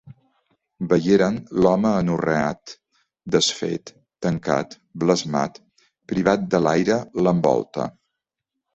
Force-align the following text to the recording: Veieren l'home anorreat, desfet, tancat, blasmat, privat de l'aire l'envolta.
Veieren 0.93 1.37
l'home 1.65 1.91
anorreat, 1.97 2.73
desfet, 3.37 3.93
tancat, 4.29 4.77
blasmat, 5.05 5.63
privat 6.15 6.53
de 6.57 6.67
l'aire 6.67 7.01
l'envolta. 7.25 7.93